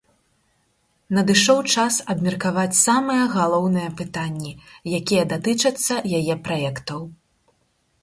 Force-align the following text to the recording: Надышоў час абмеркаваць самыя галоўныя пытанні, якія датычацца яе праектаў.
Надышоў 1.17 1.59
час 1.73 1.99
абмеркаваць 2.15 2.79
самыя 2.87 3.23
галоўныя 3.37 3.89
пытанні, 4.03 4.51
якія 5.03 5.23
датычацца 5.37 5.93
яе 6.23 6.33
праектаў. 6.51 6.99